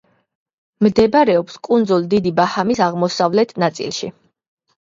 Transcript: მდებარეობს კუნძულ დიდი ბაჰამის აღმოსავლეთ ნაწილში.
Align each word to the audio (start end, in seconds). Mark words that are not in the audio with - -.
მდებარეობს 0.85 1.59
კუნძულ 1.69 2.09
დიდი 2.15 2.33
ბაჰამის 2.41 2.83
აღმოსავლეთ 2.89 3.57
ნაწილში. 3.69 4.13